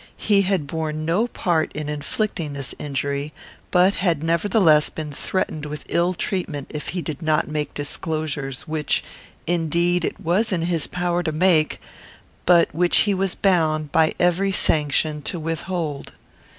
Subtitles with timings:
[0.17, 3.33] He had borne no part in inflicting this injury,
[3.69, 9.03] but had nevertheless been threatened with ill treatment if he did not make disclosures which,
[9.45, 11.79] indeed, it was in his power to make,
[12.47, 16.13] but which he was bound, by every sanction, to withhold.